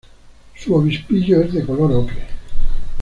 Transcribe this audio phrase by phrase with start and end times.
[0.55, 2.23] Su obispillo es de color ocre.